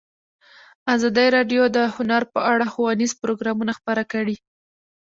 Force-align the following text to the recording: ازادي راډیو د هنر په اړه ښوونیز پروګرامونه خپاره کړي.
ازادي 0.95 1.27
راډیو 1.35 1.63
د 1.77 1.77
هنر 1.95 2.23
په 2.33 2.39
اړه 2.51 2.65
ښوونیز 2.73 3.11
پروګرامونه 3.21 3.71
خپاره 3.79 4.03
کړي. 4.13 4.35